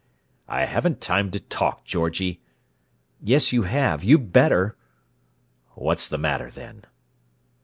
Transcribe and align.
"I 0.47 0.65
haven't 0.65 0.99
time 0.99 1.29
to 1.29 1.39
talk, 1.39 1.85
Georgie." 1.85 2.41
"Yes, 3.21 3.53
you 3.53 3.61
have. 3.69 4.03
You'd 4.03 4.33
better!" 4.33 4.75
"What's 5.75 6.09
the 6.09 6.17
matter, 6.17 6.49
then?" 6.49 6.85